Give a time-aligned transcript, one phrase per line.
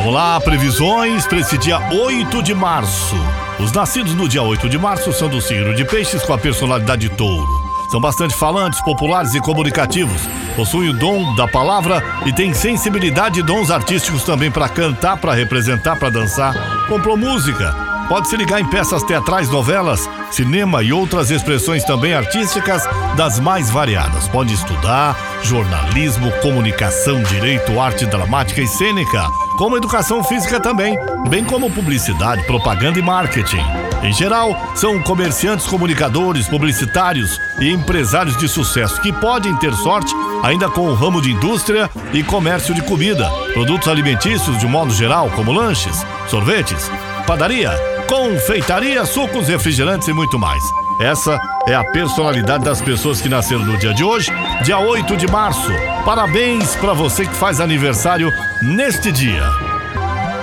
[0.00, 3.14] Vamos lá, previsões para esse dia 8 de março.
[3.58, 7.10] Os nascidos no dia 8 de março são do signo de peixes com a personalidade
[7.10, 7.46] touro.
[7.90, 10.22] São bastante falantes, populares e comunicativos.
[10.56, 15.34] Possuem o dom da palavra e têm sensibilidade e dons artísticos também para cantar, para
[15.34, 16.54] representar, para dançar.
[16.88, 17.70] Comprou música.
[18.08, 23.68] Pode se ligar em peças teatrais, novelas, cinema e outras expressões também artísticas das mais
[23.68, 24.26] variadas.
[24.28, 29.28] Pode estudar jornalismo, comunicação, direito, arte dramática e cênica,
[29.60, 33.60] como educação física também, bem como publicidade, propaganda e marketing.
[34.02, 40.70] Em geral, são comerciantes, comunicadores, publicitários e empresários de sucesso que podem ter sorte ainda
[40.70, 45.52] com o ramo de indústria e comércio de comida, produtos alimentícios de modo geral, como
[45.52, 46.90] lanches, sorvetes,
[47.26, 47.70] padaria,
[48.08, 50.62] confeitaria, sucos, refrigerantes e muito mais.
[51.02, 51.38] Essa
[51.68, 54.32] é a personalidade das pessoas que nasceram no dia de hoje,
[54.64, 55.70] dia 8 de março.
[56.04, 59.44] Parabéns para você que faz aniversário neste dia.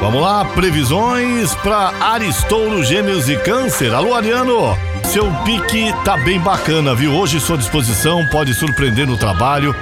[0.00, 3.92] Vamos lá, previsões para Aristouro, Gêmeos e Câncer.
[3.92, 4.76] Alô, Ariano!
[5.04, 7.12] Seu pique tá bem bacana, viu?
[7.12, 9.74] Hoje sua disposição pode surpreender no trabalho.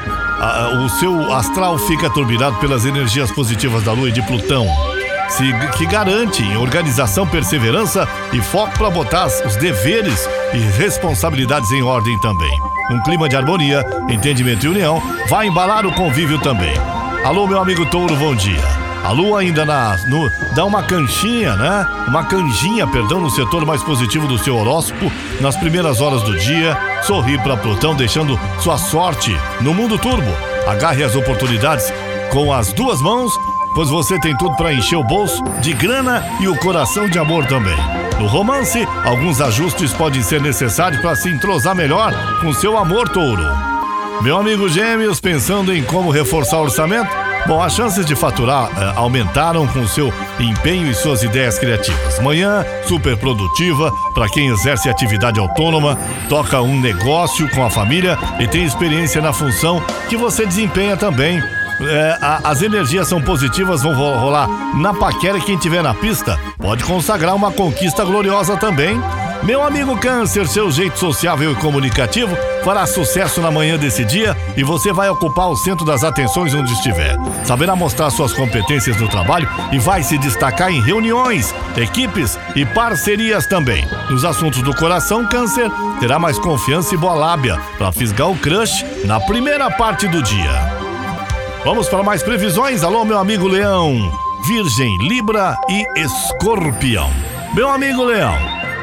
[0.84, 4.66] O seu astral fica turbinado pelas energias positivas da Lua e de Plutão
[5.28, 12.18] se, que garante organização, perseverança e foco para botar os deveres e responsabilidades em ordem
[12.20, 12.60] também.
[12.90, 16.74] Um clima de harmonia, entendimento e união vai embalar o convívio também.
[17.24, 18.62] Alô, meu amigo Touro, bom dia.
[19.06, 21.86] A lua ainda na, no, dá uma canchinha, né?
[22.08, 26.76] Uma canjinha, perdão, no setor mais positivo do seu horóscopo, nas primeiras horas do dia.
[27.02, 30.32] Sorri para Plutão, deixando sua sorte no mundo turbo.
[30.66, 31.92] Agarre as oportunidades
[32.32, 33.32] com as duas mãos
[33.76, 37.44] pois você tem tudo para encher o bolso de grana e o coração de amor
[37.44, 37.76] também.
[38.18, 42.10] No romance, alguns ajustes podem ser necessários para se entrosar melhor
[42.40, 43.44] com seu amor touro.
[44.22, 47.10] Meu amigo Gêmeos, pensando em como reforçar o orçamento?
[47.46, 50.10] Bom, as chances de faturar eh, aumentaram com seu
[50.40, 52.18] empenho e suas ideias criativas.
[52.20, 55.98] Manhã super produtiva para quem exerce atividade autônoma,
[56.30, 61.42] toca um negócio com a família e tem experiência na função que você desempenha também
[61.80, 65.40] é, a, as energias são positivas, vão rolar na paquera.
[65.40, 69.00] Quem tiver na pista pode consagrar uma conquista gloriosa também.
[69.42, 74.64] Meu amigo Câncer, seu jeito sociável e comunicativo fará sucesso na manhã desse dia e
[74.64, 77.16] você vai ocupar o centro das atenções onde estiver.
[77.44, 83.46] Saberá mostrar suas competências no trabalho e vai se destacar em reuniões, equipes e parcerias
[83.46, 83.86] também.
[84.10, 85.70] Nos assuntos do coração, Câncer
[86.00, 90.75] terá mais confiança e boa lábia para fisgar o crush na primeira parte do dia.
[91.66, 92.84] Vamos para mais previsões.
[92.84, 93.92] Alô, meu amigo Leão,
[94.46, 97.10] Virgem, Libra e Escorpião.
[97.56, 98.36] Meu amigo Leão,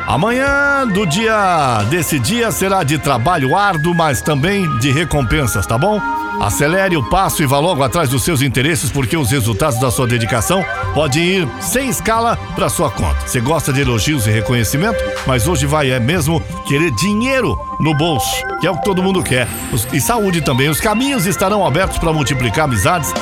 [0.05, 6.01] amanhã do dia desse dia será de trabalho árduo, mas também de recompensas, tá bom?
[6.41, 10.07] Acelere o passo e vá logo atrás dos seus interesses, porque os resultados da sua
[10.07, 10.63] dedicação
[10.93, 13.27] podem ir sem escala para sua conta.
[13.27, 18.35] Você gosta de elogios e reconhecimento, mas hoje vai é mesmo querer dinheiro no bolso,
[18.59, 19.47] que é o que todo mundo quer.
[19.91, 20.69] E saúde também.
[20.69, 23.13] Os caminhos estarão abertos para multiplicar amizades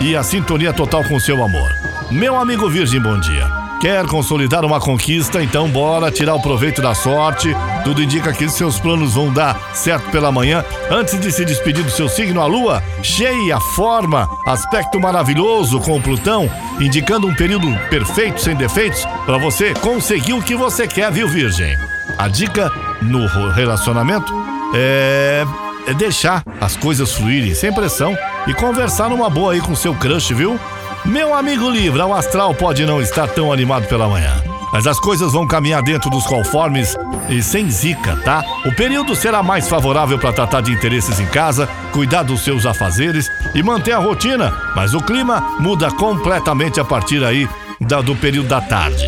[0.00, 1.68] e a sintonia total com seu amor.
[2.10, 3.48] Meu amigo Virgem, bom dia.
[3.80, 5.42] Quer consolidar uma conquista?
[5.42, 7.54] Então bora tirar o proveito da sorte.
[7.88, 10.62] Tudo indica que seus planos vão dar certo pela manhã.
[10.90, 16.02] Antes de se despedir do seu signo, a lua cheia, forma, aspecto maravilhoso com o
[16.02, 21.26] Plutão, indicando um período perfeito, sem defeitos, para você conseguir o que você quer, viu,
[21.26, 21.74] Virgem?
[22.18, 24.34] A dica no relacionamento
[24.74, 25.46] é,
[25.86, 28.14] é deixar as coisas fluírem sem pressão
[28.46, 30.60] e conversar numa boa aí com seu crush, viu?
[31.06, 34.47] Meu amigo Libra, o astral pode não estar tão animado pela manhã.
[34.72, 36.96] Mas as coisas vão caminhar dentro dos conformes
[37.28, 38.42] e sem zica, tá?
[38.66, 43.30] O período será mais favorável para tratar de interesses em casa, cuidar dos seus afazeres
[43.54, 47.48] e manter a rotina, mas o clima muda completamente a partir aí
[47.80, 49.04] da, do período da tarde.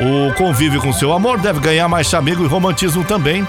[0.00, 3.46] O convívio com seu amor deve ganhar mais chamego e romantismo também.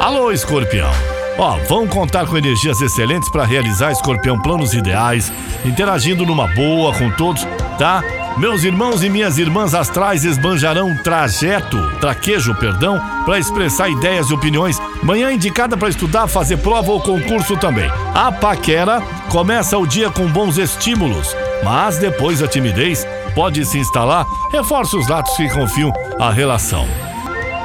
[0.00, 0.90] Alô, escorpião!
[1.38, 5.32] Ó, vão contar com energias excelentes para realizar Escorpião planos ideais,
[5.64, 7.46] interagindo numa boa com todos,
[7.78, 8.02] tá?
[8.36, 14.80] Meus irmãos e minhas irmãs astrais esbanjarão trajeto, traquejo, perdão, para expressar ideias e opiniões.
[15.02, 17.90] Manhã indicada para estudar, fazer prova ou concurso também.
[18.14, 24.26] A paquera começa o dia com bons estímulos, mas depois a timidez pode se instalar,
[24.50, 26.86] reforça os lados que confiam a relação.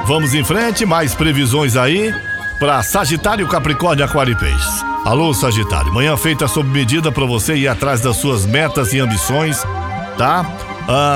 [0.06, 2.14] Vamos em frente, mais previsões aí
[2.58, 4.84] para Sagitário, Capricórnio, Aquário e Peixes.
[5.04, 9.62] Alô, Sagitário, manhã feita sob medida para você ir atrás das suas metas e ambições,
[10.18, 10.44] tá?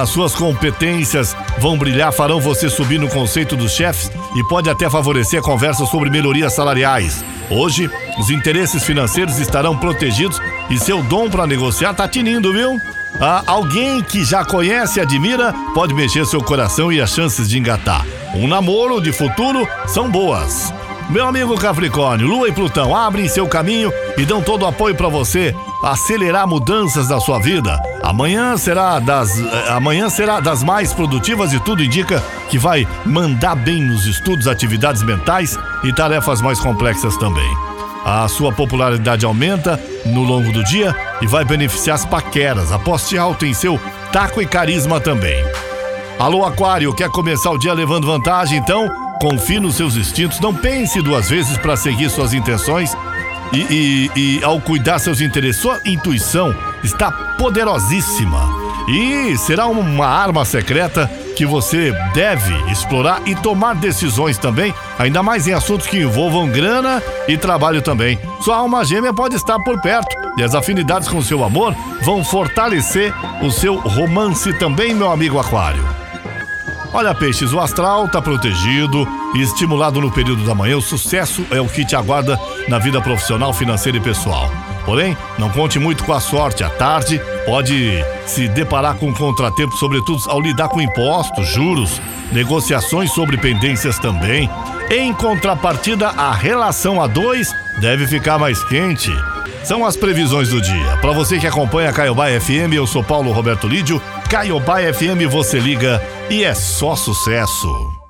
[0.00, 4.88] As suas competências vão brilhar, farão você subir no conceito dos chefes e pode até
[4.88, 7.24] favorecer a conversa sobre melhorias salariais.
[7.50, 10.40] Hoje, os interesses financeiros estarão protegidos
[10.70, 12.80] e seu dom para negociar tá tinindo, viu?
[13.20, 17.58] Ah, alguém que já conhece e admira pode mexer seu coração e as chances de
[17.58, 18.06] engatar.
[18.34, 20.72] Um namoro de futuro são boas.
[21.10, 25.08] Meu amigo Capricórnio, Lua e Plutão abrem seu caminho e dão todo o apoio para
[25.08, 27.78] você acelerar mudanças na sua vida.
[28.02, 33.54] Amanhã será das eh, amanhã será das mais produtivas e tudo indica que vai mandar
[33.54, 37.56] bem nos estudos, atividades mentais e tarefas mais complexas também.
[38.04, 42.72] A sua popularidade aumenta no longo do dia e vai beneficiar as paqueras.
[42.72, 43.80] Aposte alto em seu
[44.12, 45.44] taco e carisma também.
[46.18, 48.58] Alô, Aquário, quer começar o dia levando vantagem?
[48.58, 48.88] Então,
[49.22, 52.92] confie nos seus instintos, não pense duas vezes para seguir suas intenções
[53.52, 55.62] e, e, e, ao cuidar seus interesses.
[55.62, 56.52] Sua intuição
[56.82, 58.50] está poderosíssima
[58.88, 65.46] e será uma arma secreta que você deve explorar e tomar decisões também, ainda mais
[65.46, 68.18] em assuntos que envolvam grana e trabalho também.
[68.40, 73.14] Sua alma gêmea pode estar por perto e as afinidades com seu amor vão fortalecer
[73.40, 76.01] o seu romance também, meu amigo Aquário.
[76.94, 80.76] Olha, peixes, o astral está protegido e estimulado no período da manhã.
[80.76, 84.50] O sucesso é o que te aguarda na vida profissional, financeira e pessoal.
[84.84, 86.62] Porém, não conte muito com a sorte.
[86.62, 91.98] À tarde, pode se deparar com um contratempo, sobretudo ao lidar com impostos, juros,
[92.30, 94.50] negociações sobre pendências também.
[94.90, 99.10] Em contrapartida, a relação a dois deve ficar mais quente.
[99.64, 100.96] São as previsões do dia.
[101.00, 104.02] Para você que acompanha a Caiobá FM, eu sou Paulo Roberto Lídio.
[104.32, 106.00] Caiobá FM você liga
[106.30, 108.01] e é só sucesso.